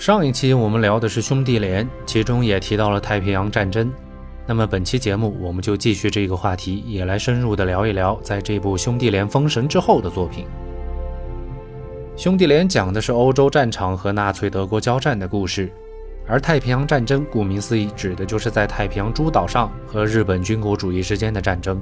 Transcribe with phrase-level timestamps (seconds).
[0.00, 3.92] 上一期我们聊的是兄弟连，其中也提到了太平洋战争。
[4.46, 10.46] 那么本期节目我们就继续这个话题，也来深入的聊一聊在这部兄弟连封神之后的作品。
[12.16, 15.70] 兄弟连讲的是欧洲战场和纳粹德国交战的故事，
[16.26, 21.78] 而太平洋战争顾名思义指的就是在太平洋诸岛上和日本军国主义之间的战争。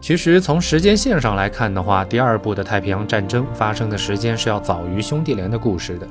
[0.00, 6.06] 其实从时间线上来看的话，第二部的太平洋战争发生的时间是要早于兄弟连的故事的。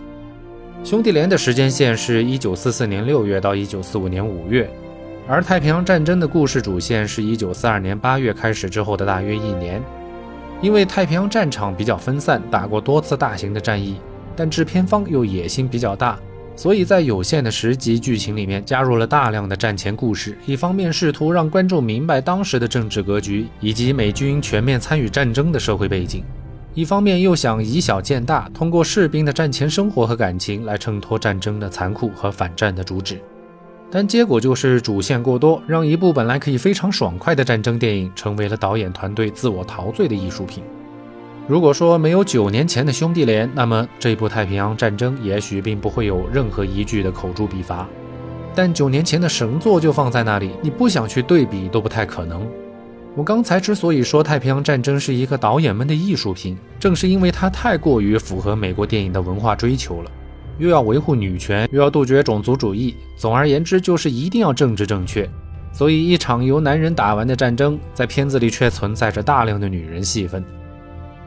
[0.86, 4.70] 兄弟连的时间线是一九四四年六月到一九四五年五月，
[5.28, 9.82] 而太平洋战争的故事主线是一九四二年八月开始之后的大约一年。
[10.62, 13.96] 因为太平洋战场比较分散，打过多次大型的战役，
[14.36, 16.20] 但制片方又野心比较大，
[16.56, 26.24] 所以在有限的十集剧情里面加入了大量的战前故事，一方面试图让观众明白当时的政治格局以及美军全面参与战争的社会背景。
[26.76, 33.18] 一方面又想以小见大，通过士兵的战前生活和感情来衬托战争的残酷和反战的主旨，
[33.90, 40.66] 但结果就是主线过多，让一部本来可以非常爽快的战争电影，成为了导演团队自我陶醉的艺术品。
[41.48, 47.88] 如果说没有九年前的兄弟连，那么这部太平洋战争也许并不会有任何一句的口诛笔伐，
[48.54, 52.46] 但九年前的神作就放在那里，你不想去对比都不太可能。
[53.16, 60.12] 我刚才之所以说太平洋战争是一个导演们的艺术品，正是因为它太过于符合美国电影的文化追求了，
[60.58, 65.30] 又要维护女权，又要杜绝种族主义，总而言之就是一定要政治正确。
[65.72, 70.44] 所以一场由男人打完的战争，在片子里却存在着大量的女人戏份。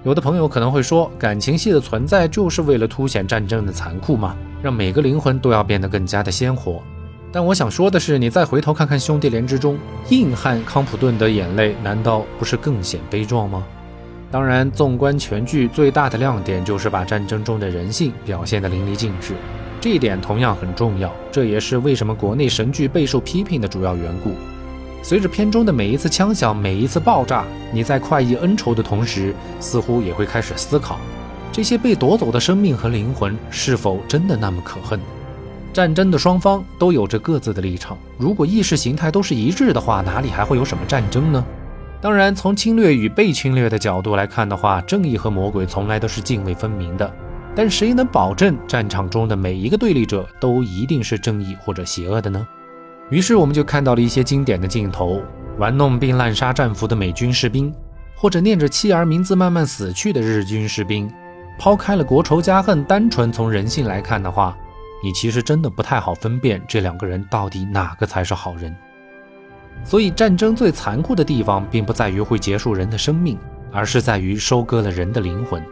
[0.05, 4.37] 有的朋友可能会说，感情戏的存在就是为了凸显战争的残酷吗？
[4.63, 6.83] 让每个灵魂都要变得更加的鲜活。
[7.31, 13.63] 但我想说的是，你再回头看看兄弟连之中，硬汉康普顿的眼泪，难道不是更显悲壮吗？
[14.31, 19.35] 当然，纵观全剧，最大的亮点就是把战争中的人性表现得淋漓尽致，
[19.81, 24.33] 这一点同样很重要，这也是为什么国内神剧备受批评的主要缘故。
[25.03, 30.99] 随着片中的每一次枪响、每一次爆炸，你在快意恩仇的同时，似乎也会开始思考，
[31.53, 34.99] 这些被夺走的生命和灵魂是否真的那么可恨？
[35.79, 41.47] 战争的双方都有着各自的立场，如果意识形态都是一致的话，哪里还会有什么战争呢？
[42.01, 47.09] 当然，从侵略与被侵略的角度来看的话，正义和魔鬼从来都是泾渭分明的。
[47.55, 52.45] 但谁能保证战场中的每一个对立者都一定是正义或者邪恶的呢？
[53.09, 55.23] 于是我们就看到了一些经典的镜头：
[55.59, 57.73] 玩弄并滥杀战俘的美军士兵，
[58.17, 61.09] 或者念着妻儿名字慢慢死去的日军士兵。
[61.57, 64.59] 抛开了国仇家恨，单纯从人性来看的话。
[65.03, 68.75] 你其实真的不太好分辨这两个人到底哪个才是好人，
[69.85, 73.39] 所以战争最残酷的地方，并不在于会结束人的生命，
[73.73, 75.63] 而是在于收割了人的灵魂。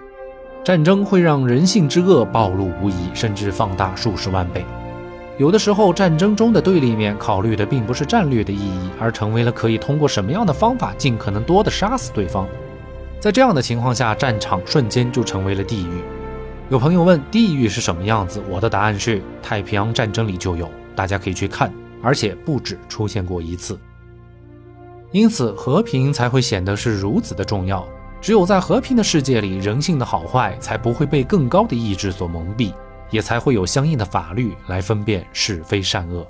[0.62, 4.64] 战争会让人性之恶暴露无遗，甚至放大数十万倍。
[5.38, 12.48] 有的时候，战争中的对立面考虑的并不是战略的意义，而成为了可以通过什么样的方法尽可能多的杀死对方。
[13.20, 16.00] 在这样的情况下，战场瞬间就成为了地狱。
[16.68, 21.72] 有朋友问地狱是什么样子，我的答案是太平洋战争里就有，大家可以去看，
[22.02, 23.78] 而且不止出现过一次。
[25.12, 27.86] 因此，和平才会显得是如此的重要。
[28.20, 32.72] 只有在和平的世界里，人性的好坏才不会被更高的意志所蒙蔽，
[33.10, 36.26] 也才会有相应的法律来分辨是非善恶。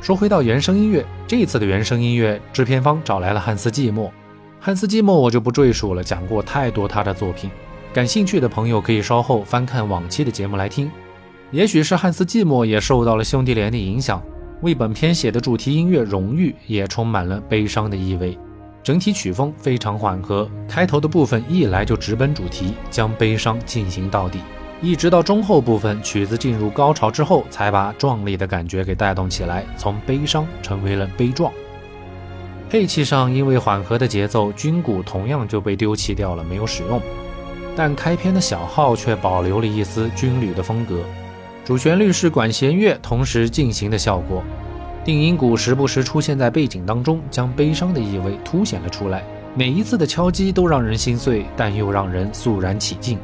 [0.00, 4.10] 说回到原声音乐，这次的原声音乐制片方找来了汉斯季默。
[4.58, 7.50] 汉斯季默我就不赘述了，讲过太多他的作品，
[7.92, 10.90] 感兴趣的朋友可以稍后翻看往期的节目来听。
[11.50, 14.22] 也许是汉斯季默也受到了兄弟连的影响，
[14.62, 18.38] 为本片写的主题音乐《荣誉》也充满了悲伤的意味。
[18.82, 24.38] 整体曲风非常缓和，开头的部分一来就直奔主题，将悲伤进行到底。
[24.82, 31.52] 一直到中后部分，曲子进入高潮之后，才把壮丽的感觉给带动起来，从悲伤成为了悲壮。
[32.70, 37.00] 配器上，因为缓和的节奏，军鼓同样就被丢弃掉了，没有使用。
[37.76, 41.00] 但开篇的小号却保留了一丝军旅的风格，
[41.64, 44.42] 主旋律是管弦乐同时进行的效果，
[45.04, 49.22] 定音鼓时不时出现在背景当中，将悲伤的意味凸显了出来。
[49.54, 53.18] 每一次的敲击都让人心碎，但又让人肃然起敬。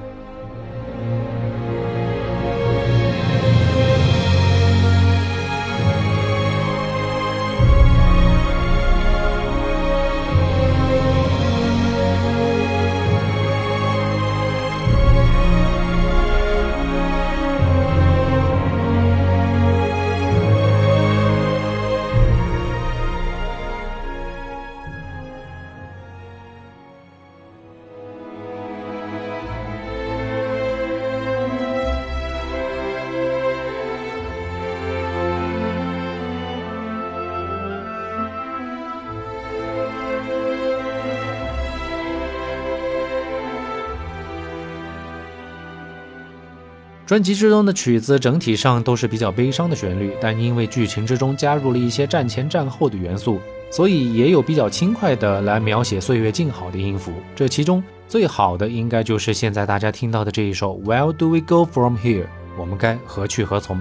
[47.06, 53.38] 专辑之中的曲子整体上都是比较悲伤的旋律，但因为剧情之中加入了一些战前战后的元素，
[53.70, 57.12] 所以也有比较轻快的来描写岁月静好的音符。
[57.36, 62.26] 这其中最好的应该就是现在大家听到的这一首 Where Do We Go From Here？
[62.58, 63.80] 我们该何去何从？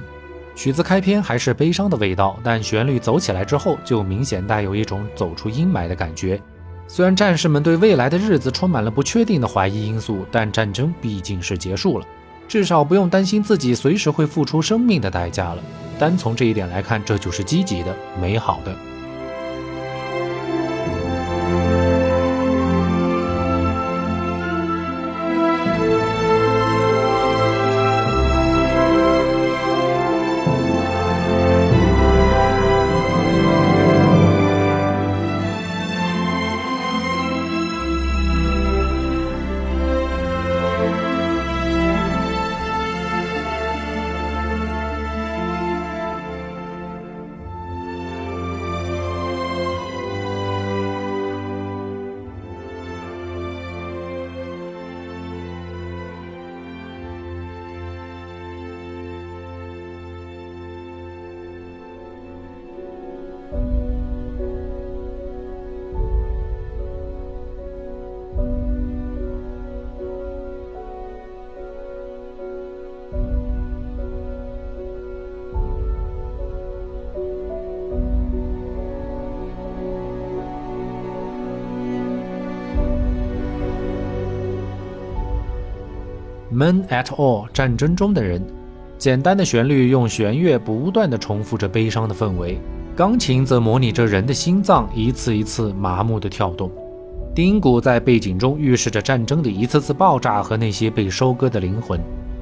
[0.56, 6.39] 曲子开篇还是悲伤的味道，但旋律走起来之后就明显带有一种走出阴霾的感觉。
[6.88, 12.06] 虽然战士们对未来的日子充满了不确定的怀疑因素，但战争毕竟是结束了。
[12.47, 15.63] 至少不用担心自己随时会付出生命的代价了。
[15.97, 18.75] 单从这一点来看，这就是积极的、美好的。
[86.56, 88.42] Men at all，战争中的人。
[88.98, 92.57] 简单的旋律用弦乐不断地重复着悲伤的氛围，
[92.96, 96.72] 钢琴则模拟着人的心脏一次一次麻木的跳动。
[97.36, 102.00] 低音鼓在背景中预示着战争的一次次爆炸和那些被收割的灵魂。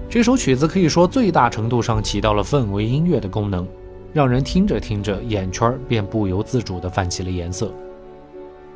[0.07, 3.67] 这首曲子可以说最大程度上起到了氛围音乐的功能，
[4.13, 7.73] 让人听着听着眼圈便不由自主地泛起了颜色。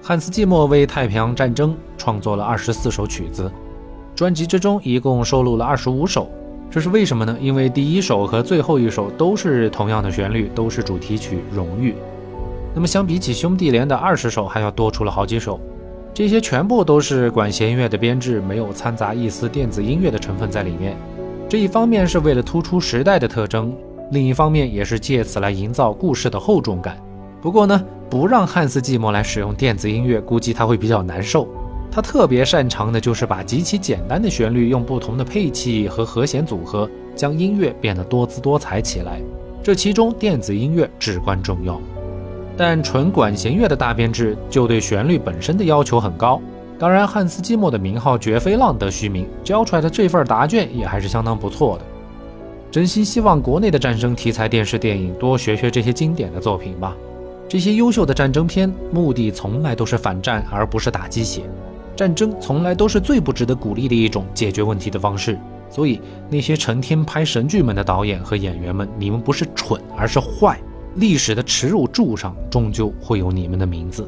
[0.01, 3.51] 汉斯季默为太平洋战争创作了二十四首曲子。
[4.17, 6.27] 专辑之中一共收录了二十五首，
[6.71, 7.37] 这是为什么呢？
[7.39, 11.91] 因为第一首和最后一首都是同样的旋律，都是主题曲《荣誉》。
[12.73, 15.59] 那么相比起兄弟连的二十首，还要多出了好几首。
[16.15, 20.97] 这些全部都是管弦乐的编制，没有掺杂一丝电子音乐的成分在里面。
[21.47, 23.71] 这一方面是为了突出时代的特征，
[24.09, 26.97] 另一方面也是借此来营造故事的厚重感。
[27.39, 27.79] 不过呢，
[28.09, 31.47] 不让汉斯季默来使用电子音乐，估计他会比较难受。
[31.97, 39.19] 他特别擅长的就是把极其简单的旋律用不同的配器和和弦组合，将音乐变得多姿多彩起来。
[39.63, 41.81] 这其中电子音乐至关重要，
[42.55, 46.39] 但纯管弦乐的大编制就对旋律本身的要求很高。
[46.77, 51.85] 当然，汉斯季默的名号绝非浪得虚名，交出来的这份答卷也还是相当不错的。
[52.69, 56.95] 真心希望国内的战争题材电视电影多学学这些经典的作品吧。
[57.49, 61.41] 这些优秀的战争片目的从来都是反战，而不是打鸡血。
[61.97, 65.37] 战争从来都是最不值得鼓励的一种解决问题的方式，
[65.67, 65.99] 所以
[66.29, 70.59] 那些成天拍神剧们的导演和演员们，你们不是蠢，而是坏。
[70.97, 74.07] 历史的耻辱柱上终究会有你们的名字。